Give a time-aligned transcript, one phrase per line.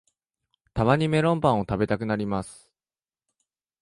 [0.73, 2.71] たまにメロンパンを食べたくなります